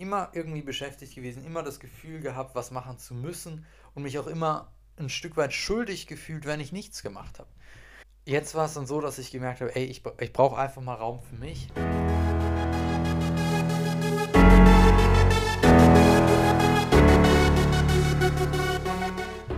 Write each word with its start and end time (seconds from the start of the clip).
immer 0.00 0.30
irgendwie 0.32 0.62
beschäftigt 0.62 1.16
gewesen, 1.16 1.44
immer 1.44 1.64
das 1.64 1.80
Gefühl 1.80 2.20
gehabt, 2.20 2.54
was 2.54 2.70
machen 2.70 2.98
zu 2.98 3.14
müssen 3.14 3.66
und 3.94 4.04
mich 4.04 4.16
auch 4.20 4.28
immer 4.28 4.70
ein 4.96 5.08
Stück 5.08 5.36
weit 5.36 5.52
schuldig 5.52 6.06
gefühlt, 6.06 6.46
wenn 6.46 6.60
ich 6.60 6.70
nichts 6.70 7.02
gemacht 7.02 7.40
habe. 7.40 7.48
Jetzt 8.24 8.54
war 8.54 8.66
es 8.66 8.74
dann 8.74 8.86
so, 8.86 9.00
dass 9.00 9.18
ich 9.18 9.32
gemerkt 9.32 9.60
habe, 9.60 9.74
ey, 9.74 9.86
ich, 9.86 10.04
ich 10.20 10.32
brauche 10.32 10.56
einfach 10.56 10.82
mal 10.82 10.94
Raum 10.94 11.20
für 11.22 11.34
mich. 11.34 11.68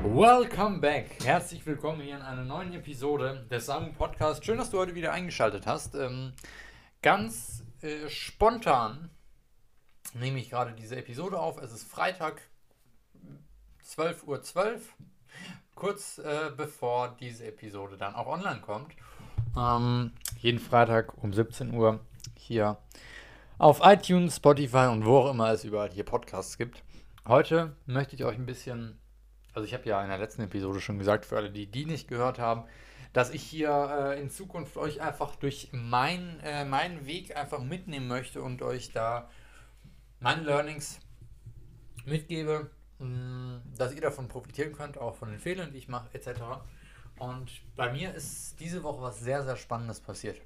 Welcome 0.04 0.79
back. 0.79 1.22
Herzlich 1.22 1.66
willkommen 1.66 2.00
hier 2.00 2.16
in 2.16 2.22
einer 2.22 2.45
neuen 2.45 2.72
Episode 2.72 3.46
des 3.50 3.66
Samu 3.66 3.93
Podcast. 3.93 4.43
Schön, 4.46 4.57
dass 4.57 4.70
du 4.70 4.79
heute 4.79 4.95
wieder 4.95 5.12
eingeschaltet 5.12 5.66
hast. 5.66 5.95
Ähm, 5.95 6.32
ganz 7.02 7.62
äh, 7.82 8.09
spontan 8.09 9.11
nehme 10.14 10.38
ich 10.38 10.50
gerade 10.50 10.72
diese 10.72 10.96
Episode 10.96 11.38
auf. 11.38 11.61
Es 11.61 11.72
ist 11.72 11.84
Freitag, 11.84 12.43
12.12 13.85 14.25
Uhr, 14.25 14.43
12, 14.43 14.94
kurz 15.75 16.18
äh, 16.18 16.50
bevor 16.57 17.16
diese 17.21 17.46
Episode 17.46 17.96
dann 17.96 18.14
auch 18.14 18.26
online 18.26 18.61
kommt. 18.61 18.94
Ähm, 19.57 20.12
jeden 20.38 20.58
Freitag 20.58 21.22
um 21.22 21.32
17 21.32 21.75
Uhr 21.75 22.00
hier 22.36 22.79
auf 23.58 23.80
iTunes, 23.82 24.36
Spotify 24.36 24.88
und 24.90 25.04
wo 25.04 25.18
auch 25.18 25.30
immer 25.30 25.50
es 25.50 25.64
überall 25.64 25.90
hier 25.90 26.04
Podcasts 26.04 26.57
gibt. 26.57 26.82
Heute 27.27 27.77
möchte 27.86 28.14
ich 28.16 28.24
euch 28.24 28.36
ein 28.36 28.46
bisschen, 28.46 28.99
also 29.52 29.66
ich 29.66 29.74
habe 29.74 29.88
ja 29.88 30.02
in 30.02 30.08
der 30.08 30.18
letzten 30.18 30.43
Episode 30.43 30.80
schon 30.80 30.99
gesagt, 30.99 31.27
für 31.27 31.36
alle, 31.36 31.50
die 31.50 31.66
die 31.66 31.85
nicht 31.85 32.08
gehört 32.08 32.38
haben, 32.38 32.64
dass 33.12 33.30
ich 33.30 33.42
hier 33.42 34.14
äh, 34.14 34.20
in 34.20 34.30
Zukunft 34.30 34.77
euch 34.77 35.02
einfach 35.02 35.36
durch 35.36 35.69
mein, 35.72 36.41
äh, 36.41 36.64
meinen 36.64 37.06
Weg 37.06 37.36
einfach 37.36 37.61
mitnehmen 37.61 38.08
möchte 38.08 38.42
und 38.42 38.62
euch 38.62 38.92
da 38.92 39.28
meine 40.20 40.42
Learnings 40.42 41.00
mitgebe, 42.05 42.70
mm, 42.98 43.58
dass 43.77 43.94
ihr 43.94 44.00
davon 44.00 44.28
profitieren 44.28 44.72
könnt, 44.72 44.98
auch 44.98 45.16
von 45.16 45.30
den 45.30 45.40
Fehlern, 45.40 45.72
die 45.72 45.78
ich 45.78 45.88
mache, 45.88 46.14
etc. 46.14 46.40
Und 47.18 47.50
bei 47.77 47.92
mir 47.92 48.14
ist 48.14 48.60
diese 48.60 48.82
Woche 48.82 49.02
was 49.02 49.20
sehr, 49.20 49.42
sehr 49.42 49.56
Spannendes 49.56 50.00
passiert. 50.00 50.40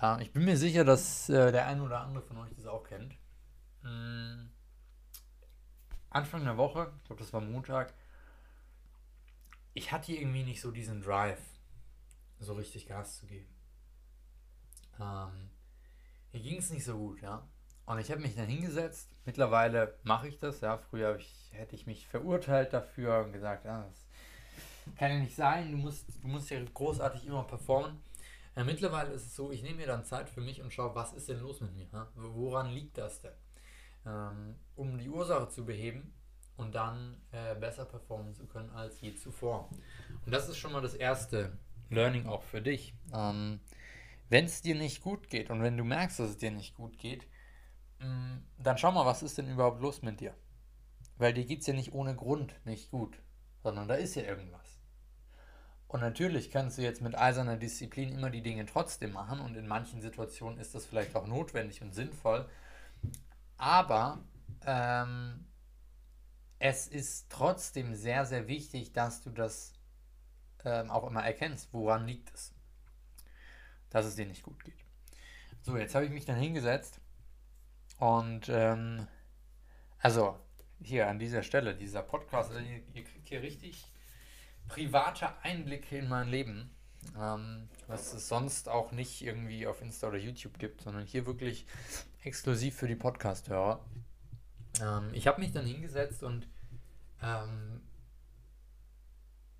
Äh, 0.00 0.22
ich 0.22 0.32
bin 0.32 0.44
mir 0.44 0.56
sicher, 0.56 0.84
dass 0.84 1.28
äh, 1.28 1.52
der 1.52 1.66
eine 1.66 1.82
oder 1.82 2.00
andere 2.00 2.22
von 2.22 2.38
euch 2.38 2.54
das 2.56 2.66
auch 2.66 2.84
kennt. 2.84 3.14
Mm, 3.82 4.48
Anfang 6.10 6.44
der 6.44 6.56
Woche, 6.56 6.92
ich 6.98 7.04
glaube, 7.04 7.22
das 7.22 7.32
war 7.32 7.40
Montag, 7.40 7.94
ich 9.74 9.92
hatte 9.92 10.12
irgendwie 10.12 10.42
nicht 10.42 10.60
so 10.60 10.70
diesen 10.70 11.00
Drive, 11.00 11.40
so 12.40 12.54
richtig 12.54 12.86
Gas 12.86 13.18
zu 13.18 13.26
geben. 13.26 13.48
Ähm, 14.98 15.50
mir 16.32 16.40
ging 16.40 16.58
es 16.58 16.70
nicht 16.70 16.84
so 16.84 16.96
gut, 16.96 17.22
ja. 17.22 17.46
Und 17.90 17.98
ich 17.98 18.08
habe 18.12 18.20
mich 18.20 18.36
dann 18.36 18.46
hingesetzt. 18.46 19.10
Mittlerweile 19.24 19.98
mache 20.04 20.28
ich 20.28 20.38
das. 20.38 20.60
Ja, 20.60 20.78
früher 20.78 21.16
ich, 21.16 21.50
hätte 21.50 21.74
ich 21.74 21.88
mich 21.88 22.06
verurteilt 22.06 22.72
dafür 22.72 23.24
und 23.24 23.32
gesagt, 23.32 23.64
ja, 23.64 23.84
das 23.84 24.06
kann 24.96 25.10
ja 25.10 25.18
nicht 25.18 25.34
sein. 25.34 25.72
Du 25.72 25.76
musst, 25.76 26.06
du 26.22 26.28
musst 26.28 26.50
ja 26.50 26.60
großartig 26.72 27.26
immer 27.26 27.42
performen. 27.42 28.00
Ja, 28.54 28.62
mittlerweile 28.62 29.10
ist 29.10 29.26
es 29.26 29.34
so, 29.34 29.50
ich 29.50 29.64
nehme 29.64 29.78
mir 29.78 29.88
dann 29.88 30.04
Zeit 30.04 30.30
für 30.30 30.40
mich 30.40 30.62
und 30.62 30.72
schaue, 30.72 30.94
was 30.94 31.12
ist 31.14 31.28
denn 31.28 31.40
los 31.40 31.60
mit 31.60 31.74
mir? 31.74 31.88
Ja? 31.92 32.06
Woran 32.14 32.70
liegt 32.70 32.96
das 32.96 33.22
denn? 33.22 33.32
Ähm, 34.06 34.54
um 34.76 34.96
die 34.96 35.08
Ursache 35.08 35.48
zu 35.48 35.64
beheben 35.64 36.14
und 36.56 36.76
dann 36.76 37.20
äh, 37.32 37.56
besser 37.56 37.86
performen 37.86 38.36
zu 38.36 38.46
können 38.46 38.70
als 38.70 39.00
je 39.00 39.16
zuvor. 39.16 39.68
Und 40.24 40.32
das 40.32 40.48
ist 40.48 40.58
schon 40.58 40.70
mal 40.70 40.80
das 40.80 40.94
erste 40.94 41.58
Learning 41.88 42.28
auch 42.28 42.44
für 42.44 42.62
dich. 42.62 42.94
Ähm, 43.12 43.58
wenn 44.28 44.44
es 44.44 44.62
dir 44.62 44.76
nicht 44.76 45.02
gut 45.02 45.28
geht 45.28 45.50
und 45.50 45.60
wenn 45.60 45.76
du 45.76 45.82
merkst, 45.82 46.20
dass 46.20 46.30
es 46.30 46.38
dir 46.38 46.52
nicht 46.52 46.76
gut 46.76 46.96
geht, 46.96 47.26
dann 48.58 48.78
schau 48.78 48.92
mal, 48.92 49.06
was 49.06 49.22
ist 49.22 49.38
denn 49.38 49.50
überhaupt 49.50 49.80
los 49.80 50.02
mit 50.02 50.20
dir? 50.20 50.34
Weil 51.16 51.34
dir 51.34 51.44
geht 51.44 51.60
es 51.60 51.66
ja 51.66 51.74
nicht 51.74 51.92
ohne 51.92 52.14
Grund 52.14 52.54
nicht 52.64 52.90
gut, 52.90 53.18
sondern 53.62 53.88
da 53.88 53.94
ist 53.94 54.14
ja 54.14 54.22
irgendwas. 54.22 54.80
Und 55.88 56.00
natürlich 56.00 56.50
kannst 56.50 56.78
du 56.78 56.82
jetzt 56.82 57.02
mit 57.02 57.18
eiserner 57.18 57.56
Disziplin 57.56 58.12
immer 58.12 58.30
die 58.30 58.42
Dinge 58.42 58.64
trotzdem 58.64 59.12
machen 59.12 59.40
und 59.40 59.56
in 59.56 59.66
manchen 59.66 60.00
Situationen 60.00 60.58
ist 60.58 60.74
das 60.74 60.86
vielleicht 60.86 61.16
auch 61.16 61.26
notwendig 61.26 61.82
und 61.82 61.94
sinnvoll. 61.94 62.48
Aber 63.56 64.22
ähm, 64.64 65.46
es 66.58 66.86
ist 66.86 67.26
trotzdem 67.28 67.94
sehr, 67.94 68.24
sehr 68.24 68.46
wichtig, 68.46 68.92
dass 68.92 69.22
du 69.22 69.30
das 69.30 69.72
ähm, 70.64 70.90
auch 70.90 71.06
immer 71.06 71.24
erkennst. 71.24 71.72
Woran 71.72 72.06
liegt 72.06 72.32
es? 72.32 72.54
Dass 73.90 74.06
es 74.06 74.14
dir 74.14 74.26
nicht 74.26 74.42
gut 74.42 74.62
geht. 74.62 74.84
So, 75.62 75.76
jetzt 75.76 75.94
habe 75.94 76.04
ich 76.04 76.12
mich 76.12 76.24
dann 76.24 76.38
hingesetzt 76.38 77.00
und 78.00 78.48
ähm, 78.48 79.06
also 79.98 80.38
hier 80.82 81.08
an 81.08 81.18
dieser 81.18 81.42
Stelle, 81.42 81.74
dieser 81.74 82.02
Podcast, 82.02 82.50
also 82.50 82.62
ihr, 82.62 82.80
ihr, 82.94 83.04
kriegt 83.04 83.28
hier 83.28 83.42
richtig 83.42 83.84
private 84.68 85.28
Einblicke 85.42 85.98
in 85.98 86.08
mein 86.08 86.28
Leben, 86.28 86.70
ähm, 87.18 87.68
was 87.86 88.14
es 88.14 88.28
sonst 88.28 88.70
auch 88.70 88.92
nicht 88.92 89.20
irgendwie 89.22 89.66
auf 89.66 89.82
Insta 89.82 90.08
oder 90.08 90.16
YouTube 90.16 90.58
gibt, 90.58 90.80
sondern 90.80 91.04
hier 91.04 91.26
wirklich 91.26 91.66
exklusiv 92.24 92.74
für 92.74 92.88
die 92.88 92.96
Podcast-Hörer. 92.96 93.84
Ähm, 94.80 95.10
ich 95.12 95.26
habe 95.26 95.40
mich 95.40 95.52
dann 95.52 95.66
hingesetzt 95.66 96.22
und 96.22 96.48
ähm, 97.22 97.82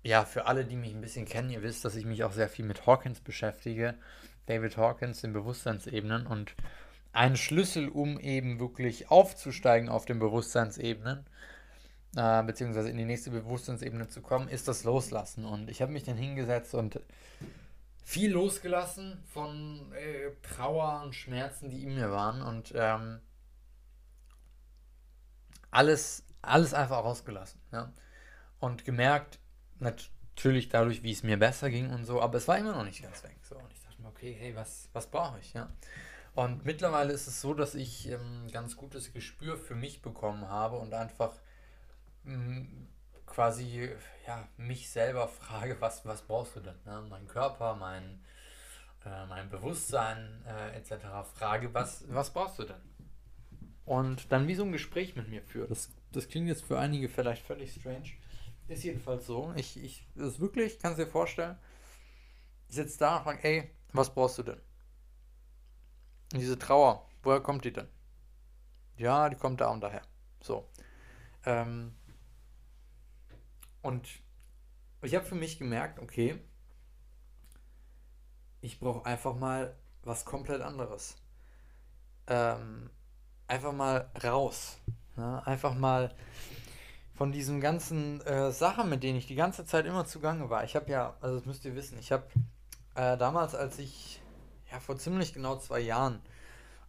ja, 0.03 0.25
für 0.25 0.47
alle, 0.47 0.65
die 0.65 0.77
mich 0.77 0.95
ein 0.95 1.01
bisschen 1.01 1.25
kennen, 1.25 1.51
ihr 1.51 1.61
wisst, 1.61 1.85
dass 1.85 1.95
ich 1.95 2.05
mich 2.05 2.23
auch 2.23 2.31
sehr 2.31 2.49
viel 2.49 2.65
mit 2.65 2.87
Hawkins 2.87 3.19
beschäftige. 3.19 3.93
David 4.47 4.77
Hawkins 4.77 5.23
in 5.23 5.31
Bewusstseinsebenen 5.31 6.25
und 6.25 6.55
ein 7.13 7.35
Schlüssel, 7.35 7.89
um 7.89 8.19
eben 8.19 8.59
wirklich 8.59 9.09
aufzusteigen 9.11 9.89
auf 9.89 10.05
den 10.05 10.19
Bewusstseinsebenen, 10.19 11.25
äh, 12.15 12.43
beziehungsweise 12.43 12.89
in 12.89 12.97
die 12.97 13.05
nächste 13.05 13.31
Bewusstseinsebene 13.31 14.07
zu 14.07 14.21
kommen, 14.21 14.47
ist 14.47 14.67
das 14.67 14.83
Loslassen. 14.83 15.45
Und 15.45 15.69
ich 15.69 15.81
habe 15.81 15.91
mich 15.91 16.03
dann 16.03 16.17
hingesetzt 16.17 16.73
und 16.73 16.99
viel 18.03 18.31
losgelassen 18.31 19.23
von 19.33 19.91
äh, 19.93 20.31
Trauer 20.41 21.01
und 21.03 21.13
Schmerzen, 21.13 21.69
die 21.69 21.83
in 21.83 21.95
mir 21.95 22.11
waren 22.11 22.41
und 22.41 22.73
ähm, 22.75 23.19
alles, 25.69 26.25
alles 26.41 26.73
einfach 26.73 27.03
rausgelassen. 27.03 27.59
Ja? 27.71 27.91
Und 28.59 28.85
gemerkt, 28.85 29.39
natürlich 29.79 30.69
dadurch, 30.69 31.03
wie 31.03 31.11
es 31.11 31.23
mir 31.23 31.37
besser 31.37 31.69
ging 31.69 31.91
und 31.91 32.05
so, 32.05 32.21
aber 32.21 32.37
es 32.37 32.47
war 32.47 32.57
immer 32.57 32.73
noch 32.73 32.83
nicht 32.85 33.01
ganz 33.01 33.23
weg. 33.23 33.37
So. 33.43 33.55
Und 33.55 33.71
ich 33.73 33.81
dachte 33.81 34.01
mir, 34.01 34.09
okay, 34.09 34.35
hey, 34.37 34.55
was, 34.55 34.89
was 34.93 35.07
brauche 35.07 35.39
ich? 35.39 35.53
Ja? 35.53 35.69
Und 36.33 36.65
mittlerweile 36.65 37.11
ist 37.11 37.27
es 37.27 37.41
so, 37.41 37.53
dass 37.53 37.75
ich 37.75 38.07
ähm, 38.09 38.47
ganz 38.51 38.77
gutes 38.77 39.13
Gespür 39.13 39.57
für 39.57 39.75
mich 39.75 40.01
bekommen 40.01 40.47
habe 40.47 40.77
und 40.77 40.93
einfach 40.93 41.33
ähm, 42.25 42.87
quasi 43.25 43.89
ja, 44.27 44.47
mich 44.57 44.89
selber 44.89 45.27
frage, 45.27 45.77
was, 45.79 46.05
was 46.05 46.21
brauchst 46.21 46.55
du 46.55 46.61
denn? 46.61 46.75
Ne? 46.85 47.05
Mein 47.09 47.27
Körper, 47.27 47.75
mein, 47.75 48.23
äh, 49.05 49.25
mein 49.25 49.49
Bewusstsein 49.49 50.43
äh, 50.47 50.77
etc. 50.77 51.05
Frage, 51.35 51.73
was, 51.73 52.05
was 52.07 52.31
brauchst 52.31 52.59
du 52.59 52.63
denn? 52.63 52.81
Und 53.83 54.31
dann 54.31 54.47
wie 54.47 54.55
so 54.55 54.63
ein 54.63 54.71
Gespräch 54.71 55.15
mit 55.15 55.27
mir 55.27 55.41
führt. 55.41 55.69
Das, 55.69 55.89
das 56.13 56.29
klingt 56.29 56.47
jetzt 56.47 56.63
für 56.63 56.79
einige 56.79 57.09
vielleicht 57.09 57.45
völlig 57.45 57.73
strange. 57.73 58.11
Ist 58.69 58.83
jedenfalls 58.85 59.25
so. 59.25 59.51
Ich, 59.57 59.81
ich, 59.83 60.07
das 60.15 60.33
ist 60.33 60.39
wirklich, 60.39 60.79
kannst 60.79 60.97
dir 60.97 61.07
vorstellen, 61.07 61.57
ich 62.69 62.75
sitze 62.75 62.99
da 62.99 63.17
und 63.17 63.23
frage, 63.23 63.43
ey, 63.43 63.71
was 63.91 64.13
brauchst 64.13 64.37
du 64.37 64.43
denn? 64.43 64.61
Diese 66.39 66.57
Trauer, 66.57 67.07
woher 67.23 67.41
kommt 67.41 67.65
die 67.65 67.73
denn? 67.73 67.87
Ja, 68.97 69.29
die 69.29 69.35
kommt 69.35 69.61
da 69.61 69.69
und 69.69 69.81
daher. 69.81 70.01
So. 70.41 70.69
Ähm, 71.45 71.93
und 73.81 74.07
ich 75.01 75.15
habe 75.15 75.25
für 75.25 75.35
mich 75.35 75.57
gemerkt, 75.57 75.99
okay, 75.99 76.39
ich 78.61 78.79
brauche 78.79 79.05
einfach 79.05 79.35
mal 79.35 79.75
was 80.03 80.25
komplett 80.25 80.61
anderes. 80.61 81.15
Ähm, 82.27 82.89
einfach 83.47 83.73
mal 83.73 84.09
raus. 84.23 84.77
Ne? 85.15 85.45
Einfach 85.45 85.73
mal 85.73 86.13
von 87.15 87.31
diesen 87.31 87.59
ganzen 87.59 88.21
äh, 88.21 88.51
Sachen, 88.51 88.89
mit 88.89 89.03
denen 89.03 89.17
ich 89.17 89.27
die 89.27 89.35
ganze 89.35 89.65
Zeit 89.65 89.85
immer 89.85 90.05
zugange 90.05 90.49
war. 90.49 90.63
Ich 90.63 90.75
habe 90.75 90.91
ja, 90.91 91.15
also 91.21 91.37
das 91.37 91.45
müsst 91.45 91.65
ihr 91.65 91.75
wissen, 91.75 91.97
ich 91.99 92.11
habe 92.11 92.23
äh, 92.95 93.17
damals, 93.17 93.55
als 93.55 93.79
ich 93.79 94.20
ja, 94.71 94.79
vor 94.79 94.97
ziemlich 94.97 95.33
genau 95.33 95.57
zwei 95.57 95.79
Jahren, 95.79 96.21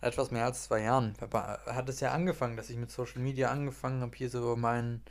etwas 0.00 0.30
mehr 0.30 0.44
als 0.44 0.64
zwei 0.64 0.82
Jahren, 0.82 1.14
hat 1.66 1.88
es 1.88 2.00
ja 2.00 2.12
angefangen, 2.12 2.56
dass 2.56 2.70
ich 2.70 2.76
mit 2.76 2.90
Social 2.90 3.20
Media 3.20 3.50
angefangen 3.50 4.02
habe, 4.02 4.16
hier 4.16 4.30
so 4.30 4.56
mein, 4.56 5.02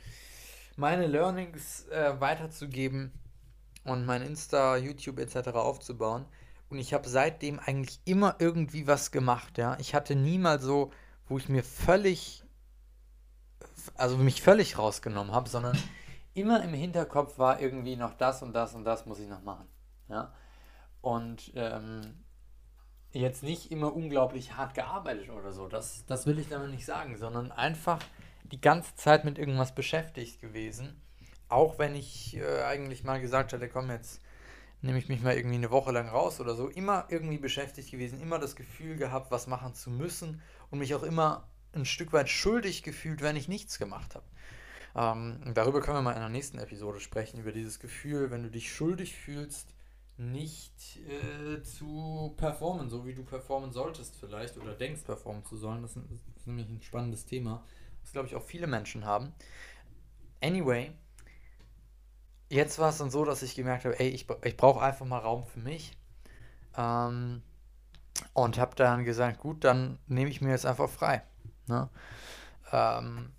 meine 0.76 1.06
Learnings 1.06 1.86
äh, 1.88 2.20
weiterzugeben 2.20 3.12
und 3.84 4.06
mein 4.06 4.22
Insta, 4.22 4.76
YouTube 4.76 5.18
etc. 5.18 5.48
aufzubauen. 5.50 6.26
Und 6.70 6.78
ich 6.78 6.94
habe 6.94 7.08
seitdem 7.08 7.58
eigentlich 7.58 8.00
immer 8.04 8.36
irgendwie 8.38 8.86
was 8.86 9.10
gemacht, 9.10 9.58
ja. 9.58 9.76
Ich 9.78 9.94
hatte 9.94 10.14
niemals 10.14 10.62
so, 10.62 10.90
wo 11.28 11.36
ich 11.36 11.48
mir 11.48 11.62
völlig, 11.62 12.44
also 13.94 14.16
mich 14.16 14.40
völlig 14.40 14.78
rausgenommen 14.78 15.34
habe, 15.34 15.50
sondern 15.50 15.76
immer 16.34 16.62
im 16.62 16.72
Hinterkopf 16.72 17.38
war 17.38 17.60
irgendwie 17.60 17.96
noch 17.96 18.14
das 18.14 18.42
und 18.42 18.54
das 18.54 18.74
und 18.74 18.84
das 18.84 19.04
muss 19.04 19.18
ich 19.18 19.28
noch 19.28 19.42
machen, 19.42 19.66
ja. 20.08 20.32
Und 21.02 21.52
ähm, 21.56 22.22
jetzt 23.12 23.42
nicht 23.42 23.70
immer 23.70 23.94
unglaublich 23.94 24.56
hart 24.56 24.74
gearbeitet 24.74 25.30
oder 25.30 25.52
so. 25.52 25.68
Das, 25.68 26.04
das 26.06 26.26
will 26.26 26.38
ich 26.38 26.48
damit 26.48 26.70
nicht 26.70 26.86
sagen, 26.86 27.16
sondern 27.16 27.52
einfach 27.52 27.98
die 28.44 28.60
ganze 28.60 28.94
Zeit 28.96 29.24
mit 29.24 29.38
irgendwas 29.38 29.74
beschäftigt 29.74 30.40
gewesen. 30.40 31.00
Auch 31.48 31.78
wenn 31.78 31.94
ich 31.94 32.36
äh, 32.36 32.62
eigentlich 32.62 33.04
mal 33.04 33.20
gesagt 33.20 33.52
hatte, 33.52 33.68
komm, 33.68 33.90
jetzt 33.90 34.20
nehme 34.80 34.98
ich 34.98 35.08
mich 35.08 35.22
mal 35.22 35.36
irgendwie 35.36 35.56
eine 35.56 35.70
Woche 35.70 35.92
lang 35.92 36.08
raus 36.08 36.40
oder 36.40 36.54
so. 36.54 36.68
Immer 36.68 37.06
irgendwie 37.08 37.38
beschäftigt 37.38 37.90
gewesen, 37.90 38.20
immer 38.20 38.38
das 38.38 38.56
Gefühl 38.56 38.96
gehabt, 38.96 39.30
was 39.30 39.46
machen 39.46 39.74
zu 39.74 39.90
müssen 39.90 40.42
und 40.70 40.78
mich 40.78 40.94
auch 40.94 41.02
immer 41.02 41.48
ein 41.74 41.84
Stück 41.84 42.12
weit 42.12 42.28
schuldig 42.28 42.82
gefühlt, 42.82 43.22
wenn 43.22 43.36
ich 43.36 43.48
nichts 43.48 43.78
gemacht 43.78 44.14
habe. 44.14 44.24
Ähm, 44.94 45.54
darüber 45.54 45.80
können 45.80 45.98
wir 45.98 46.02
mal 46.02 46.12
in 46.12 46.20
der 46.20 46.28
nächsten 46.28 46.58
Episode 46.58 47.00
sprechen, 47.00 47.40
über 47.40 47.52
dieses 47.52 47.78
Gefühl, 47.78 48.30
wenn 48.30 48.42
du 48.42 48.50
dich 48.50 48.72
schuldig 48.72 49.16
fühlst, 49.16 49.68
nicht 50.30 50.98
äh, 51.08 51.62
zu 51.62 52.34
performen, 52.36 52.88
so 52.88 53.06
wie 53.06 53.14
du 53.14 53.24
performen 53.24 53.72
solltest 53.72 54.16
vielleicht 54.16 54.56
oder 54.56 54.74
denkst 54.74 55.02
performen 55.02 55.44
zu 55.44 55.56
sollen. 55.56 55.82
Das 55.82 55.96
ist, 55.96 56.04
das 56.10 56.36
ist 56.36 56.46
nämlich 56.46 56.68
ein 56.68 56.82
spannendes 56.82 57.26
Thema, 57.26 57.64
das 58.02 58.12
glaube 58.12 58.28
ich 58.28 58.36
auch 58.36 58.42
viele 58.42 58.66
Menschen 58.66 59.04
haben. 59.04 59.32
Anyway, 60.40 60.92
jetzt 62.48 62.78
war 62.78 62.90
es 62.90 62.98
dann 62.98 63.10
so, 63.10 63.24
dass 63.24 63.42
ich 63.42 63.54
gemerkt 63.54 63.84
habe, 63.84 63.98
ey, 63.98 64.08
ich, 64.08 64.26
ich 64.44 64.56
brauche 64.56 64.80
einfach 64.80 65.06
mal 65.06 65.18
Raum 65.18 65.46
für 65.46 65.60
mich. 65.60 65.96
Ähm, 66.76 67.42
und 68.34 68.58
habe 68.58 68.74
dann 68.76 69.04
gesagt, 69.04 69.38
gut, 69.38 69.64
dann 69.64 69.98
nehme 70.06 70.30
ich 70.30 70.40
mir 70.40 70.50
jetzt 70.50 70.66
einfach 70.66 70.88
frei. 70.88 71.22
Ne? 71.66 71.88
Ähm, 72.72 73.32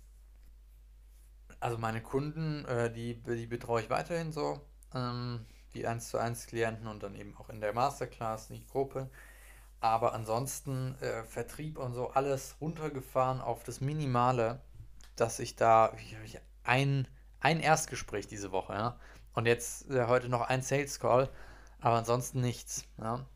also 1.60 1.78
meine 1.78 2.02
Kunden, 2.02 2.64
äh, 2.66 2.92
die, 2.92 3.22
die 3.22 3.46
betreue 3.46 3.82
ich 3.82 3.90
weiterhin 3.90 4.32
so. 4.32 4.60
Ähm, 4.94 5.46
die 5.74 5.86
1 5.86 6.08
zu 6.08 6.18
1 6.18 6.46
Klienten 6.46 6.86
und 6.86 7.02
dann 7.02 7.14
eben 7.14 7.36
auch 7.36 7.48
in 7.50 7.60
der 7.60 7.72
Masterclass, 7.72 8.48
die 8.48 8.66
Gruppe. 8.66 9.10
Aber 9.80 10.14
ansonsten 10.14 10.96
äh, 11.00 11.24
Vertrieb 11.24 11.78
und 11.78 11.92
so 11.92 12.10
alles 12.10 12.56
runtergefahren 12.60 13.40
auf 13.40 13.64
das 13.64 13.80
Minimale, 13.80 14.60
dass 15.16 15.38
ich 15.38 15.56
da 15.56 15.92
ein, 16.62 17.06
ein 17.40 17.60
Erstgespräch 17.60 18.26
diese 18.26 18.52
Woche, 18.52 18.72
ja. 18.72 18.98
Und 19.34 19.46
jetzt 19.46 19.90
äh, 19.90 20.06
heute 20.06 20.28
noch 20.28 20.42
ein 20.42 20.62
Sales 20.62 21.00
Call, 21.00 21.28
aber 21.80 21.96
ansonsten 21.96 22.40
nichts, 22.40 22.84
ja. 22.98 23.26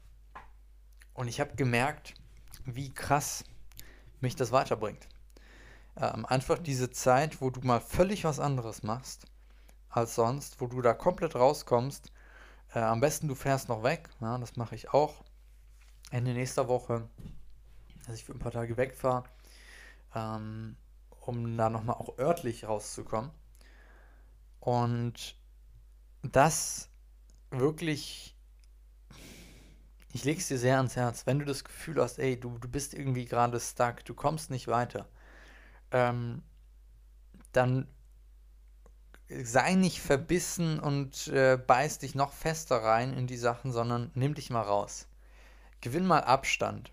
Und 1.12 1.28
ich 1.28 1.40
habe 1.40 1.56
gemerkt, 1.56 2.14
wie 2.64 2.94
krass 2.94 3.44
mich 4.20 4.36
das 4.36 4.52
weiterbringt. 4.52 5.08
Ähm, 5.96 6.24
einfach 6.24 6.58
diese 6.58 6.90
Zeit, 6.90 7.40
wo 7.40 7.50
du 7.50 7.60
mal 7.60 7.80
völlig 7.80 8.24
was 8.24 8.38
anderes 8.38 8.82
machst 8.82 9.26
als 9.90 10.14
sonst, 10.14 10.60
wo 10.60 10.66
du 10.66 10.80
da 10.80 10.94
komplett 10.94 11.34
rauskommst 11.34 12.12
äh, 12.74 12.80
am 12.80 13.00
besten 13.00 13.28
du 13.28 13.34
fährst 13.34 13.68
noch 13.68 13.82
weg, 13.82 14.08
ja, 14.20 14.38
das 14.38 14.56
mache 14.56 14.74
ich 14.74 14.92
auch. 14.92 15.24
Ende 16.10 16.32
nächster 16.32 16.68
Woche, 16.68 17.08
dass 18.06 18.16
ich 18.16 18.24
für 18.24 18.32
ein 18.32 18.38
paar 18.38 18.52
Tage 18.52 18.76
wegfahre, 18.76 19.24
ähm, 20.14 20.76
um 21.20 21.56
da 21.56 21.68
nochmal 21.68 21.96
auch 21.96 22.18
örtlich 22.18 22.66
rauszukommen. 22.66 23.30
Und 24.60 25.36
das 26.22 26.88
wirklich, 27.50 28.34
ich 30.12 30.24
lege 30.24 30.40
es 30.40 30.48
dir 30.48 30.58
sehr 30.58 30.78
ans 30.78 30.96
Herz, 30.96 31.26
wenn 31.26 31.38
du 31.38 31.44
das 31.44 31.64
Gefühl 31.64 32.00
hast, 32.02 32.18
ey, 32.18 32.38
du, 32.38 32.58
du 32.58 32.68
bist 32.68 32.94
irgendwie 32.94 33.24
gerade 33.24 33.60
stuck, 33.60 34.04
du 34.04 34.14
kommst 34.14 34.50
nicht 34.50 34.68
weiter, 34.68 35.06
ähm, 35.90 36.42
dann 37.52 37.88
sei 39.28 39.74
nicht 39.74 40.00
verbissen 40.00 40.80
und 40.80 41.28
äh, 41.28 41.58
beiß 41.58 41.98
dich 41.98 42.14
noch 42.14 42.32
fester 42.32 42.76
rein 42.76 43.12
in 43.12 43.26
die 43.26 43.36
Sachen, 43.36 43.72
sondern 43.72 44.10
nimm 44.14 44.34
dich 44.34 44.50
mal 44.50 44.62
raus. 44.62 45.06
Gewinn 45.80 46.06
mal 46.06 46.20
Abstand. 46.20 46.90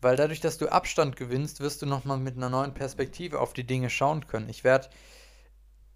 Weil 0.00 0.16
dadurch, 0.16 0.40
dass 0.40 0.58
du 0.58 0.68
Abstand 0.68 1.16
gewinnst, 1.16 1.60
wirst 1.60 1.82
du 1.82 1.86
nochmal 1.86 2.18
mit 2.18 2.36
einer 2.36 2.48
neuen 2.48 2.74
Perspektive 2.74 3.40
auf 3.40 3.52
die 3.52 3.66
Dinge 3.66 3.90
schauen 3.90 4.28
können. 4.28 4.48
Ich 4.48 4.62
werde, 4.62 4.88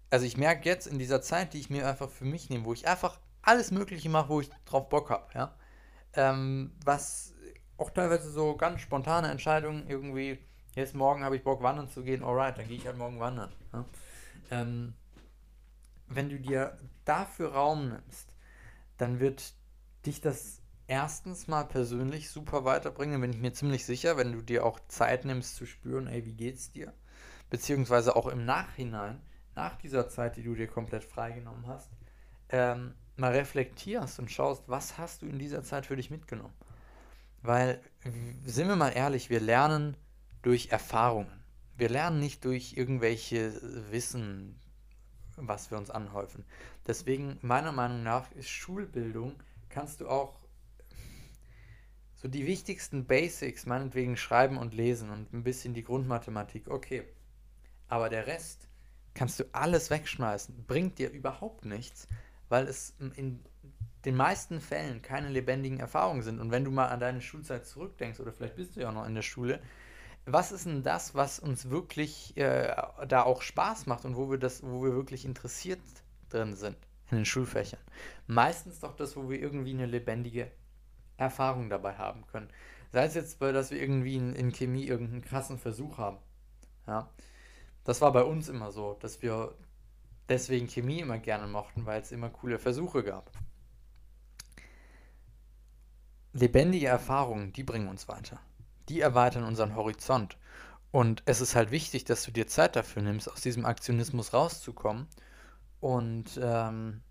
also 0.09 0.25
ich 0.25 0.35
merke 0.35 0.67
jetzt 0.67 0.87
in 0.87 0.99
dieser 0.99 1.21
Zeit, 1.21 1.53
die 1.53 1.59
ich 1.59 1.69
mir 1.69 1.87
einfach 1.87 2.09
für 2.09 2.25
mich 2.25 2.49
nehme, 2.49 2.65
wo 2.65 2.73
ich 2.73 2.87
einfach 2.87 3.19
alles 3.41 3.71
Mögliche 3.71 4.09
mache, 4.09 4.29
wo 4.29 4.41
ich 4.41 4.49
drauf 4.65 4.89
Bock 4.89 5.09
habe, 5.09 5.27
ja. 5.33 5.55
Ähm, 6.15 6.71
was 6.83 7.33
auch 7.77 7.89
teilweise 7.89 8.29
so 8.29 8.55
ganz 8.55 8.81
spontane 8.81 9.31
Entscheidungen 9.31 9.87
irgendwie, 9.87 10.37
jetzt 10.75 10.93
morgen 10.93 11.23
habe 11.23 11.35
ich 11.35 11.43
Bock 11.43 11.63
wandern 11.63 11.89
zu 11.89 12.03
gehen, 12.03 12.23
alright, 12.23 12.57
dann 12.57 12.67
gehe 12.67 12.77
ich 12.77 12.85
halt 12.85 12.97
morgen 12.97 13.19
wandern. 13.19 13.51
Ja? 13.73 13.85
Ähm, 14.51 14.93
wenn 16.07 16.29
du 16.29 16.39
dir 16.39 16.77
dafür 17.05 17.53
Raum 17.53 17.89
nimmst, 17.89 18.33
dann 18.97 19.19
wird 19.19 19.53
dich 20.05 20.21
das 20.21 20.61
erstens 20.87 21.47
mal 21.47 21.63
persönlich 21.63 22.29
super 22.29 22.65
weiterbringen, 22.65 23.21
bin 23.21 23.31
ich 23.31 23.39
mir 23.39 23.53
ziemlich 23.53 23.85
sicher, 23.85 24.17
wenn 24.17 24.31
du 24.31 24.41
dir 24.41 24.65
auch 24.65 24.79
Zeit 24.87 25.25
nimmst 25.25 25.55
zu 25.55 25.65
spüren, 25.65 26.07
ey, 26.07 26.25
wie 26.25 26.33
geht's 26.33 26.71
dir? 26.71 26.93
Beziehungsweise 27.49 28.15
auch 28.15 28.27
im 28.27 28.45
Nachhinein, 28.45 29.21
nach 29.55 29.75
dieser 29.77 30.09
Zeit, 30.09 30.35
die 30.37 30.43
du 30.43 30.55
dir 30.55 30.67
komplett 30.67 31.03
freigenommen 31.03 31.67
hast, 31.67 31.89
ähm, 32.49 32.95
mal 33.15 33.31
reflektierst 33.31 34.19
und 34.19 34.31
schaust, 34.31 34.67
was 34.67 34.97
hast 34.97 35.21
du 35.21 35.27
in 35.27 35.37
dieser 35.37 35.63
Zeit 35.63 35.85
für 35.85 35.95
dich 35.95 36.09
mitgenommen? 36.09 36.53
Weil, 37.41 37.81
sind 38.45 38.67
wir 38.67 38.75
mal 38.75 38.89
ehrlich, 38.89 39.29
wir 39.29 39.39
lernen 39.39 39.97
durch 40.41 40.69
Erfahrungen. 40.69 41.43
Wir 41.75 41.89
lernen 41.89 42.19
nicht 42.19 42.45
durch 42.45 42.73
irgendwelche 42.77 43.53
Wissen, 43.91 44.59
was 45.37 45.71
wir 45.71 45.77
uns 45.77 45.89
anhäufen. 45.89 46.45
Deswegen, 46.87 47.37
meiner 47.41 47.71
Meinung 47.71 48.03
nach, 48.03 48.31
ist 48.33 48.49
Schulbildung, 48.49 49.35
kannst 49.69 50.01
du 50.01 50.07
auch 50.07 50.39
so 52.15 52.27
die 52.29 52.47
wichtigsten 52.47 53.05
Basics, 53.05 53.65
meinetwegen 53.65 54.15
schreiben 54.15 54.57
und 54.57 54.73
lesen 54.73 55.09
und 55.09 55.33
ein 55.33 55.43
bisschen 55.43 55.73
die 55.73 55.83
Grundmathematik, 55.83 56.69
okay. 56.69 57.03
Aber 57.89 58.09
der 58.09 58.27
Rest 58.27 58.69
kannst 59.13 59.39
du 59.39 59.43
alles 59.51 59.89
wegschmeißen, 59.89 60.65
bringt 60.65 60.99
dir 60.99 61.11
überhaupt 61.11 61.65
nichts, 61.65 62.07
weil 62.47 62.67
es 62.67 62.95
in 63.15 63.43
den 64.05 64.15
meisten 64.15 64.61
Fällen 64.61 65.01
keine 65.01 65.29
lebendigen 65.29 65.79
Erfahrungen 65.79 66.23
sind. 66.23 66.39
Und 66.39 66.51
wenn 66.51 66.63
du 66.63 66.71
mal 66.71 66.87
an 66.87 66.99
deine 66.99 67.21
Schulzeit 67.21 67.65
zurückdenkst, 67.65 68.19
oder 68.19 68.31
vielleicht 68.31 68.55
bist 68.55 68.75
du 68.75 68.81
ja 68.81 68.89
auch 68.89 68.93
noch 68.93 69.05
in 69.05 69.15
der 69.15 69.21
Schule, 69.21 69.61
was 70.25 70.51
ist 70.51 70.65
denn 70.65 70.83
das, 70.83 71.15
was 71.15 71.39
uns 71.39 71.69
wirklich 71.69 72.37
äh, 72.37 72.73
da 73.07 73.23
auch 73.23 73.41
Spaß 73.41 73.87
macht 73.87 74.05
und 74.05 74.15
wo 74.15 74.29
wir 74.31 74.37
das, 74.37 74.63
wo 74.63 74.83
wir 74.83 74.93
wirklich 74.93 75.25
interessiert 75.25 75.81
drin 76.29 76.55
sind 76.55 76.77
in 77.11 77.17
den 77.17 77.25
Schulfächern? 77.25 77.79
Meistens 78.27 78.79
doch 78.79 78.95
das, 78.95 79.17
wo 79.17 79.29
wir 79.29 79.39
irgendwie 79.39 79.73
eine 79.73 79.85
lebendige 79.85 80.49
Erfahrung 81.17 81.69
dabei 81.69 81.95
haben 81.95 82.25
können. 82.27 82.49
Sei 82.91 83.03
es 83.03 83.15
jetzt, 83.15 83.41
dass 83.41 83.71
wir 83.71 83.81
irgendwie 83.81 84.15
in, 84.15 84.33
in 84.33 84.51
Chemie 84.51 84.85
irgendeinen 84.85 85.23
krassen 85.23 85.57
Versuch 85.57 85.97
haben. 85.97 86.17
Ja. 86.87 87.09
Das 87.83 87.99
war 87.99 88.13
bei 88.13 88.23
uns 88.23 88.47
immer 88.47 88.71
so, 88.71 88.93
dass 89.01 89.21
wir 89.21 89.55
deswegen 90.29 90.67
Chemie 90.67 90.99
immer 90.99 91.17
gerne 91.17 91.47
mochten, 91.47 91.85
weil 91.85 92.01
es 92.01 92.11
immer 92.11 92.29
coole 92.29 92.59
Versuche 92.59 93.03
gab. 93.03 93.29
Lebendige 96.31 96.87
Erfahrungen, 96.87 97.51
die 97.51 97.63
bringen 97.63 97.89
uns 97.89 98.07
weiter 98.07 98.39
die 98.89 99.01
erweitern 99.01 99.43
unseren 99.43 99.75
Horizont. 99.75 100.37
Und 100.91 101.23
es 101.25 101.41
ist 101.41 101.55
halt 101.55 101.71
wichtig, 101.71 102.05
dass 102.05 102.23
du 102.23 102.31
dir 102.31 102.47
Zeit 102.47 102.75
dafür 102.75 103.01
nimmst, 103.01 103.31
aus 103.31 103.41
diesem 103.41 103.65
Aktionismus 103.65 104.33
rauszukommen 104.33 105.07
und 105.79 106.39
ähm, 106.41 107.01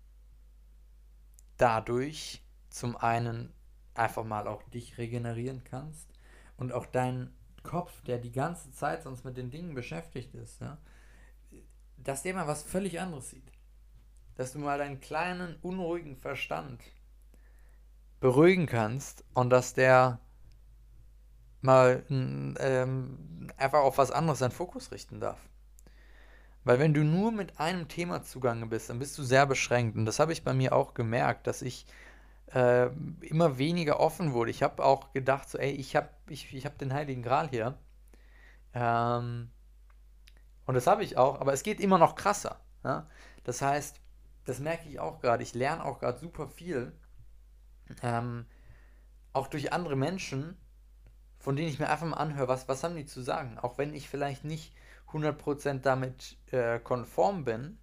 dadurch 1.57 2.41
zum 2.69 2.95
einen 2.95 3.53
einfach 3.93 4.23
mal 4.23 4.47
auch 4.47 4.63
dich 4.63 4.97
regenerieren 4.97 5.63
kannst 5.63 6.09
und 6.57 6.71
auch 6.71 6.85
deinen 6.85 7.35
Kopf, 7.63 8.01
der 8.03 8.17
die 8.17 8.31
ganze 8.31 8.71
Zeit 8.71 9.03
sonst 9.03 9.25
mit 9.25 9.37
den 9.37 9.51
Dingen 9.51 9.73
beschäftigt 9.73 10.33
ist, 10.35 10.61
ja, 10.61 10.77
dass 11.97 12.23
der 12.23 12.33
mal 12.33 12.47
was 12.47 12.63
völlig 12.63 12.99
anderes 12.99 13.29
sieht. 13.29 13.51
Dass 14.35 14.53
du 14.53 14.59
mal 14.59 14.77
deinen 14.77 14.99
kleinen, 14.99 15.55
unruhigen 15.61 16.17
Verstand 16.17 16.81
beruhigen 18.19 18.65
kannst 18.65 19.23
und 19.33 19.49
dass 19.49 19.73
der 19.73 20.19
mal 21.63 22.03
ähm, 22.09 23.49
einfach 23.57 23.79
auf 23.79 23.97
was 23.97 24.11
anderes 24.11 24.39
seinen 24.39 24.51
Fokus 24.51 24.91
richten 24.91 25.19
darf. 25.19 25.39
Weil 26.63 26.79
wenn 26.79 26.93
du 26.93 27.03
nur 27.03 27.31
mit 27.31 27.59
einem 27.59 27.87
Thema 27.87 28.23
zugange 28.23 28.67
bist, 28.67 28.89
dann 28.89 28.99
bist 28.99 29.17
du 29.17 29.23
sehr 29.23 29.45
beschränkt. 29.45 29.97
Und 29.97 30.05
das 30.05 30.19
habe 30.19 30.31
ich 30.31 30.43
bei 30.43 30.53
mir 30.53 30.73
auch 30.73 30.93
gemerkt, 30.93 31.47
dass 31.47 31.61
ich 31.61 31.85
äh, 32.53 32.89
immer 33.21 33.57
weniger 33.57 33.99
offen 33.99 34.33
wurde. 34.33 34.51
Ich 34.51 34.63
habe 34.63 34.83
auch 34.83 35.11
gedacht, 35.11 35.49
so, 35.49 35.57
ey, 35.57 35.71
ich 35.71 35.95
habe 35.95 36.09
ich, 36.29 36.53
ich 36.53 36.65
hab 36.65 36.77
den 36.77 36.93
Heiligen 36.93 37.21
Gral 37.21 37.49
hier. 37.49 37.77
Ähm, 38.73 39.49
und 40.65 40.75
das 40.75 40.87
habe 40.87 41.03
ich 41.03 41.17
auch, 41.17 41.41
aber 41.41 41.53
es 41.53 41.63
geht 41.63 41.81
immer 41.81 41.97
noch 41.97 42.15
krasser. 42.15 42.61
Ja? 42.83 43.07
Das 43.43 43.61
heißt, 43.61 43.99
das 44.45 44.59
merke 44.59 44.87
ich 44.87 44.99
auch 44.99 45.19
gerade. 45.19 45.43
Ich 45.43 45.53
lerne 45.53 45.83
auch 45.83 45.99
gerade 45.99 46.19
super 46.19 46.47
viel. 46.47 46.93
Ähm, 48.01 48.45
auch 49.33 49.47
durch 49.47 49.73
andere 49.73 49.95
Menschen, 49.95 50.57
von 51.43 51.57
denen 51.57 51.67
ich 51.67 51.77
mir 51.77 51.89
einfach 51.89 52.07
mal 52.07 52.15
anhöre, 52.15 52.47
was, 52.47 52.69
was 52.69 52.85
haben 52.85 52.95
die 52.95 53.05
zu 53.05 53.21
sagen? 53.21 53.59
Auch 53.59 53.77
wenn 53.77 53.93
ich 53.93 54.07
vielleicht 54.07 54.45
nicht 54.45 54.73
100% 55.11 55.81
damit 55.81 56.37
äh, 56.51 56.79
konform 56.79 57.43
bin 57.43 57.77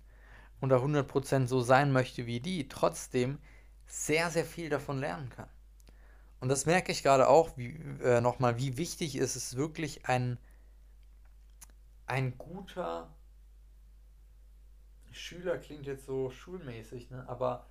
und 0.61 0.71
da 0.71 0.79
100% 0.79 1.47
so 1.47 1.61
sein 1.61 1.93
möchte 1.93 2.25
wie 2.25 2.41
die, 2.41 2.69
trotzdem 2.69 3.39
sehr, 3.87 4.31
sehr 4.31 4.47
viel 4.47 4.71
davon 4.71 4.99
lernen 4.99 5.29
kann. 5.29 5.49
und 6.41 6.49
das 6.49 6.65
merke 6.65 6.91
ich 6.91 7.03
gerade 7.03 7.29
auch 7.29 7.59
wie, 7.59 7.77
äh, 8.03 8.23
nochmal, 8.23 8.57
wie 8.57 8.79
wichtig 8.79 9.17
ist 9.17 9.37
es 9.37 9.57
wirklich 9.57 10.07
ein, 10.07 10.39
ein 12.07 12.39
guter 12.39 13.15
Schüler, 15.13 15.59
klingt 15.59 15.85
jetzt 15.85 16.07
so 16.07 16.31
schulmäßig, 16.31 17.11
ne? 17.11 17.29
aber 17.29 17.67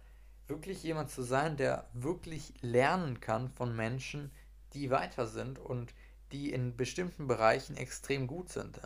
wirklich 0.45 0.83
jemand 0.83 1.09
zu 1.09 1.23
sein, 1.23 1.57
der 1.57 1.89
wirklich 1.93 2.53
lernen 2.61 3.19
kann 3.21 3.49
von 3.49 3.75
Menschen, 3.75 4.29
die 4.73 4.89
weiter 4.89 5.27
sind 5.27 5.59
und 5.59 5.93
die 6.31 6.51
in 6.51 6.75
bestimmten 6.75 7.27
Bereichen 7.27 7.75
extrem 7.75 8.27
gut 8.27 8.49
sind. 8.49 8.79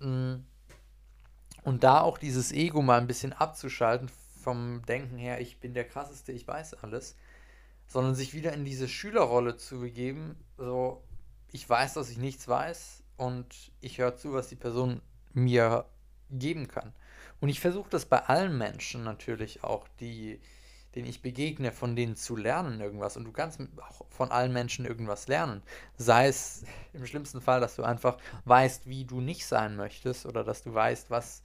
Mm. 0.00 0.36
Und 1.64 1.84
da 1.84 2.00
auch 2.00 2.18
dieses 2.18 2.52
Ego 2.52 2.82
mal 2.82 3.00
ein 3.00 3.08
bisschen 3.08 3.32
abzuschalten 3.32 4.08
vom 4.42 4.82
Denken 4.86 5.18
her, 5.18 5.40
ich 5.40 5.58
bin 5.58 5.74
der 5.74 5.84
krasseste, 5.84 6.32
ich 6.32 6.46
weiß 6.46 6.74
alles, 6.74 7.16
sondern 7.86 8.14
sich 8.14 8.32
wieder 8.32 8.52
in 8.52 8.64
diese 8.64 8.88
Schülerrolle 8.88 9.56
zu 9.56 9.80
begeben, 9.80 10.36
so 10.56 11.02
ich 11.50 11.68
weiß, 11.68 11.94
dass 11.94 12.10
ich 12.10 12.18
nichts 12.18 12.46
weiß 12.46 13.02
und 13.16 13.72
ich 13.80 13.98
höre 13.98 14.16
zu, 14.16 14.32
was 14.32 14.48
die 14.48 14.56
Person 14.56 15.00
mir 15.32 15.84
geben 16.30 16.68
kann. 16.68 16.92
Und 17.40 17.48
ich 17.48 17.60
versuche 17.60 17.90
das 17.90 18.06
bei 18.06 18.18
allen 18.24 18.56
Menschen 18.56 19.04
natürlich 19.04 19.64
auch, 19.64 19.88
die 20.00 20.40
denen 20.98 21.08
ich 21.08 21.22
begegne, 21.22 21.70
von 21.70 21.94
denen 21.94 22.16
zu 22.16 22.34
lernen 22.34 22.80
irgendwas. 22.80 23.16
Und 23.16 23.24
du 23.24 23.30
kannst 23.30 23.60
auch 23.88 24.04
von 24.08 24.32
allen 24.32 24.52
Menschen 24.52 24.84
irgendwas 24.84 25.28
lernen. 25.28 25.62
Sei 25.96 26.26
es 26.26 26.64
im 26.92 27.06
schlimmsten 27.06 27.40
Fall, 27.40 27.60
dass 27.60 27.76
du 27.76 27.84
einfach 27.84 28.18
weißt, 28.46 28.88
wie 28.88 29.04
du 29.04 29.20
nicht 29.20 29.46
sein 29.46 29.76
möchtest 29.76 30.26
oder 30.26 30.42
dass 30.42 30.64
du 30.64 30.74
weißt, 30.74 31.08
was 31.08 31.44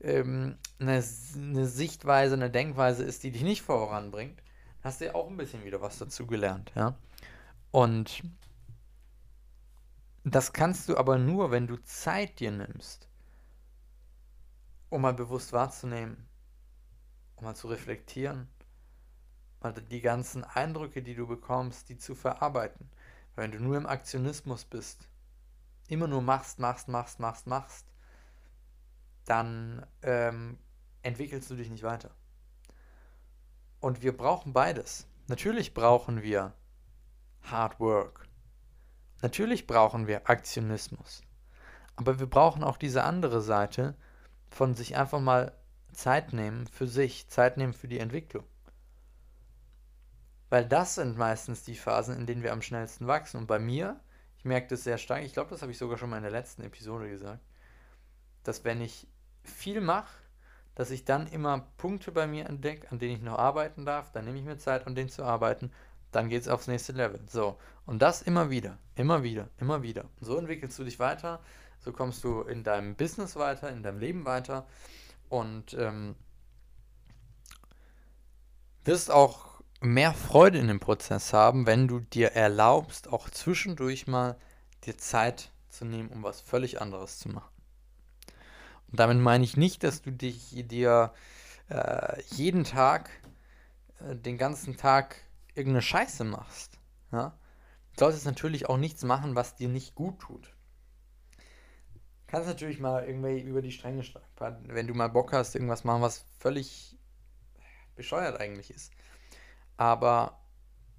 ähm, 0.00 0.58
eine, 0.78 1.02
eine 1.34 1.66
Sichtweise, 1.66 2.34
eine 2.34 2.50
Denkweise 2.50 3.02
ist, 3.02 3.24
die 3.24 3.32
dich 3.32 3.42
nicht 3.42 3.62
voranbringt. 3.62 4.40
Hast 4.84 5.00
du 5.00 5.06
ja 5.06 5.14
auch 5.16 5.28
ein 5.28 5.36
bisschen 5.36 5.64
wieder 5.64 5.80
was 5.80 5.98
dazu 5.98 6.28
gelernt, 6.28 6.70
ja. 6.76 6.96
Und 7.72 8.22
das 10.22 10.52
kannst 10.52 10.88
du 10.88 10.96
aber 10.96 11.18
nur, 11.18 11.50
wenn 11.50 11.66
du 11.66 11.78
Zeit 11.78 12.38
dir 12.38 12.52
nimmst, 12.52 13.08
um 14.88 15.02
mal 15.02 15.14
bewusst 15.14 15.52
wahrzunehmen, 15.52 16.28
mal 17.40 17.54
zu 17.54 17.68
reflektieren, 17.68 18.48
mal 19.60 19.72
die 19.72 20.00
ganzen 20.00 20.44
Eindrücke, 20.44 21.02
die 21.02 21.14
du 21.14 21.26
bekommst, 21.26 21.88
die 21.88 21.98
zu 21.98 22.14
verarbeiten. 22.14 22.88
Weil 23.34 23.44
wenn 23.44 23.52
du 23.52 23.60
nur 23.60 23.76
im 23.76 23.86
Aktionismus 23.86 24.64
bist, 24.64 25.08
immer 25.88 26.06
nur 26.06 26.22
machst, 26.22 26.58
machst, 26.58 26.88
machst, 26.88 27.20
machst, 27.20 27.46
machst, 27.46 27.86
dann 29.24 29.86
ähm, 30.02 30.58
entwickelst 31.02 31.50
du 31.50 31.56
dich 31.56 31.70
nicht 31.70 31.82
weiter. 31.82 32.10
Und 33.80 34.02
wir 34.02 34.16
brauchen 34.16 34.52
beides. 34.52 35.06
Natürlich 35.26 35.74
brauchen 35.74 36.22
wir 36.22 36.52
Hard 37.42 37.80
Work. 37.80 38.28
Natürlich 39.22 39.66
brauchen 39.66 40.06
wir 40.06 40.28
Aktionismus. 40.28 41.22
Aber 41.96 42.18
wir 42.18 42.26
brauchen 42.26 42.64
auch 42.64 42.76
diese 42.76 43.04
andere 43.04 43.40
Seite 43.40 43.94
von 44.50 44.74
sich 44.74 44.96
einfach 44.96 45.20
mal 45.20 45.52
Zeit 45.92 46.32
nehmen 46.32 46.66
für 46.66 46.86
sich, 46.86 47.28
Zeit 47.28 47.56
nehmen 47.56 47.72
für 47.72 47.88
die 47.88 47.98
Entwicklung. 47.98 48.44
Weil 50.50 50.66
das 50.66 50.96
sind 50.96 51.16
meistens 51.16 51.64
die 51.64 51.76
Phasen, 51.76 52.16
in 52.16 52.26
denen 52.26 52.42
wir 52.42 52.52
am 52.52 52.62
schnellsten 52.62 53.06
wachsen. 53.06 53.38
Und 53.38 53.46
bei 53.46 53.58
mir, 53.58 53.98
ich 54.38 54.44
merke 54.44 54.68
das 54.68 54.84
sehr 54.84 54.98
stark, 54.98 55.22
ich 55.22 55.32
glaube, 55.32 55.50
das 55.50 55.62
habe 55.62 55.72
ich 55.72 55.78
sogar 55.78 55.96
schon 55.96 56.10
mal 56.10 56.18
in 56.18 56.24
der 56.24 56.32
letzten 56.32 56.62
Episode 56.62 57.08
gesagt, 57.08 57.40
dass 58.42 58.64
wenn 58.64 58.80
ich 58.80 59.08
viel 59.44 59.80
mache, 59.80 60.12
dass 60.74 60.90
ich 60.90 61.04
dann 61.04 61.26
immer 61.26 61.66
Punkte 61.76 62.12
bei 62.12 62.26
mir 62.26 62.46
entdecke, 62.46 62.90
an 62.90 62.98
denen 62.98 63.16
ich 63.16 63.22
noch 63.22 63.38
arbeiten 63.38 63.84
darf, 63.84 64.12
dann 64.12 64.24
nehme 64.24 64.38
ich 64.38 64.44
mir 64.44 64.58
Zeit, 64.58 64.86
an 64.86 64.94
denen 64.94 65.08
zu 65.08 65.22
arbeiten, 65.22 65.70
dann 66.10 66.28
geht 66.28 66.42
es 66.42 66.48
aufs 66.48 66.68
nächste 66.68 66.92
Level. 66.92 67.20
So, 67.26 67.58
und 67.86 68.00
das 68.00 68.22
immer 68.22 68.50
wieder, 68.50 68.78
immer 68.94 69.22
wieder, 69.22 69.48
immer 69.58 69.82
wieder. 69.82 70.04
Und 70.20 70.26
so 70.26 70.36
entwickelst 70.38 70.78
du 70.78 70.84
dich 70.84 70.98
weiter, 70.98 71.40
so 71.78 71.92
kommst 71.92 72.24
du 72.24 72.42
in 72.42 72.62
deinem 72.62 72.94
Business 72.94 73.36
weiter, 73.36 73.70
in 73.70 73.82
deinem 73.82 73.98
Leben 73.98 74.24
weiter 74.24 74.66
und 75.32 75.72
ähm, 75.74 76.14
wirst 78.84 79.10
auch 79.10 79.62
mehr 79.80 80.12
Freude 80.12 80.58
in 80.58 80.68
dem 80.68 80.78
Prozess 80.78 81.32
haben, 81.32 81.66
wenn 81.66 81.88
du 81.88 82.00
dir 82.00 82.32
erlaubst, 82.32 83.08
auch 83.08 83.30
zwischendurch 83.30 84.06
mal 84.06 84.36
dir 84.84 84.98
Zeit 84.98 85.50
zu 85.70 85.86
nehmen, 85.86 86.10
um 86.10 86.22
was 86.22 86.42
völlig 86.42 86.82
anderes 86.82 87.18
zu 87.18 87.30
machen. 87.30 87.50
Und 88.90 89.00
damit 89.00 89.16
meine 89.18 89.42
ich 89.42 89.56
nicht, 89.56 89.82
dass 89.84 90.02
du 90.02 90.12
dich 90.12 90.50
dir 90.68 91.14
äh, 91.70 92.22
jeden 92.34 92.64
Tag, 92.64 93.08
äh, 94.00 94.14
den 94.14 94.36
ganzen 94.36 94.76
Tag 94.76 95.16
irgendeine 95.54 95.80
Scheiße 95.80 96.24
machst. 96.24 96.78
Ja? 97.10 97.38
Du 97.94 98.00
solltest 98.00 98.26
natürlich 98.26 98.68
auch 98.68 98.76
nichts 98.76 99.02
machen, 99.02 99.34
was 99.34 99.56
dir 99.56 99.70
nicht 99.70 99.94
gut 99.94 100.18
tut 100.18 100.52
kannst 102.32 102.48
natürlich 102.48 102.80
mal 102.80 103.04
irgendwie 103.04 103.40
über 103.40 103.60
die 103.60 103.70
Stränge 103.70 104.02
schlagen. 104.02 104.64
Wenn 104.66 104.86
du 104.86 104.94
mal 104.94 105.08
Bock 105.08 105.34
hast, 105.34 105.54
irgendwas 105.54 105.84
machen, 105.84 106.00
was 106.00 106.24
völlig 106.38 106.96
bescheuert 107.94 108.40
eigentlich 108.40 108.70
ist. 108.70 108.90
Aber 109.76 110.40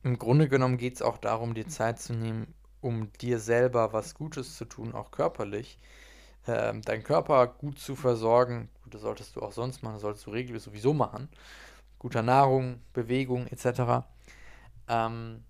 im 0.04 0.20
Grunde 0.20 0.48
genommen 0.48 0.78
geht 0.78 0.94
es 0.94 1.02
auch 1.02 1.18
darum, 1.18 1.56
dir 1.56 1.68
Zeit 1.68 2.00
zu 2.00 2.13
nehmen, 2.13 2.54
um 2.82 3.12
dir 3.13 3.40
selber 3.40 3.94
was 3.94 4.13
Gutes 4.13 4.58
zu 4.58 4.66
tun, 4.66 4.94
auch 4.94 5.10
körperlich. 5.10 5.80
Ähm, 6.46 6.84
deinen 6.84 7.04
Körper 7.04 7.48
gut 7.48 7.80
zu 7.80 7.96
versorgen. 7.96 8.70
Das 8.86 9.02
solltest 9.02 9.36
du 9.36 9.42
auch 9.42 9.54
sonst 9.54 9.82
machen, 9.82 9.94
das 9.94 10.02
solltest 10.04 10.28
du 10.28 10.32
regelmäßig 10.32 10.66
sowieso 10.66 10.94
machen. 10.94 11.30
Guter 11.98 12.22
Nahrung, 12.22 12.80
Bewegung 12.94 13.48
etc. 13.48 14.06
Ähm, 14.88 15.44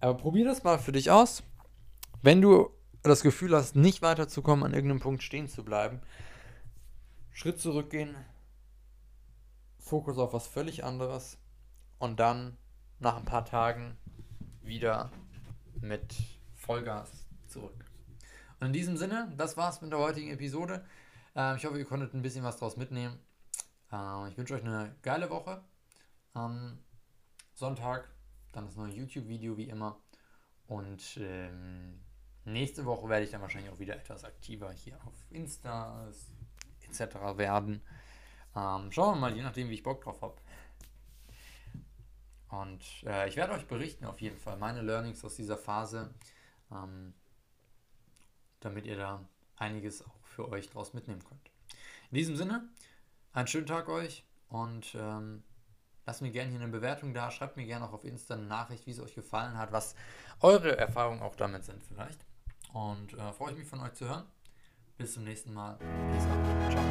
aber 0.00 0.14
probier 0.14 0.44
das 0.44 0.64
mal 0.64 0.78
für 0.78 0.92
dich 0.92 1.08
aus. 1.08 1.44
Wenn 2.20 2.40
du 2.40 2.70
das 3.02 3.22
Gefühl 3.22 3.54
hast, 3.54 3.76
nicht 3.76 4.02
weiterzukommen, 4.02 4.64
an 4.64 4.74
irgendeinem 4.74 5.00
Punkt 5.00 5.22
stehen 5.22 5.48
zu 5.48 5.64
bleiben, 5.64 6.00
Schritt 7.32 7.60
zurückgehen, 7.60 8.16
Fokus 9.78 10.18
auf 10.18 10.32
was 10.32 10.46
völlig 10.46 10.84
anderes 10.84 11.38
und 11.98 12.20
dann 12.20 12.56
nach 12.98 13.16
ein 13.16 13.24
paar 13.24 13.44
Tagen 13.44 13.96
wieder 14.62 15.10
mit 15.80 16.14
Vollgas 16.54 17.26
zurück. 17.46 17.84
Und 18.60 18.68
in 18.68 18.72
diesem 18.72 18.96
Sinne, 18.96 19.32
das 19.36 19.56
war's 19.56 19.80
mit 19.80 19.92
der 19.92 20.00
heutigen 20.00 20.30
Episode. 20.30 20.84
Äh, 21.36 21.56
ich 21.56 21.64
hoffe, 21.64 21.78
ihr 21.78 21.84
konntet 21.84 22.12
ein 22.12 22.22
bisschen 22.22 22.44
was 22.44 22.56
draus 22.56 22.76
mitnehmen. 22.76 23.18
Äh, 23.92 24.28
ich 24.28 24.36
wünsche 24.36 24.54
euch 24.54 24.64
eine 24.64 24.94
geile 25.02 25.30
Woche. 25.30 25.62
Am 26.34 26.78
Sonntag 27.54 28.08
dann 28.52 28.66
das 28.66 28.76
neue 28.76 28.92
YouTube-Video 28.92 29.56
wie 29.56 29.68
immer. 29.68 30.00
Und 30.66 31.18
ähm, 31.20 32.00
Nächste 32.44 32.84
Woche 32.84 33.08
werde 33.08 33.24
ich 33.24 33.30
dann 33.30 33.42
wahrscheinlich 33.42 33.70
auch 33.70 33.78
wieder 33.78 33.96
etwas 33.96 34.24
aktiver 34.24 34.72
hier 34.72 34.98
auf 35.04 35.14
Insta 35.30 36.08
etc. 36.88 37.14
werden. 37.36 37.82
Ähm, 38.56 38.90
schauen 38.90 39.16
wir 39.16 39.20
mal, 39.20 39.36
je 39.36 39.42
nachdem, 39.42 39.68
wie 39.68 39.74
ich 39.74 39.82
Bock 39.82 40.02
drauf 40.02 40.22
habe. 40.22 40.36
Und 42.48 42.82
äh, 43.04 43.28
ich 43.28 43.36
werde 43.36 43.52
euch 43.52 43.66
berichten 43.66 44.06
auf 44.06 44.20
jeden 44.20 44.38
Fall 44.38 44.56
meine 44.56 44.80
Learnings 44.80 45.24
aus 45.24 45.36
dieser 45.36 45.58
Phase, 45.58 46.14
ähm, 46.72 47.12
damit 48.60 48.86
ihr 48.86 48.96
da 48.96 49.28
einiges 49.56 50.02
auch 50.02 50.24
für 50.24 50.48
euch 50.48 50.70
draus 50.70 50.94
mitnehmen 50.94 51.22
könnt. 51.22 51.50
In 52.10 52.16
diesem 52.16 52.36
Sinne, 52.36 52.68
einen 53.32 53.48
schönen 53.48 53.66
Tag 53.66 53.88
euch 53.88 54.24
und 54.48 54.94
ähm, 54.94 55.42
lasst 56.06 56.22
mir 56.22 56.30
gerne 56.30 56.50
hier 56.50 56.60
eine 56.60 56.72
Bewertung 56.72 57.12
da. 57.12 57.30
Schreibt 57.30 57.56
mir 57.58 57.66
gerne 57.66 57.84
auch 57.84 57.92
auf 57.92 58.04
Insta 58.04 58.34
eine 58.34 58.44
Nachricht, 58.44 58.86
wie 58.86 58.92
es 58.92 59.00
euch 59.00 59.14
gefallen 59.14 59.58
hat, 59.58 59.72
was 59.72 59.94
eure 60.40 60.76
Erfahrungen 60.76 61.20
auch 61.20 61.36
damit 61.36 61.64
sind 61.64 61.82
vielleicht. 61.84 62.24
Und 62.72 63.14
äh, 63.14 63.32
freue 63.32 63.52
ich 63.52 63.58
mich 63.58 63.68
von 63.68 63.80
euch 63.80 63.94
zu 63.94 64.08
hören. 64.08 64.24
Bis 64.96 65.14
zum 65.14 65.24
nächsten 65.24 65.52
Mal. 65.52 65.76
Peace 65.78 66.26
out. 66.26 66.87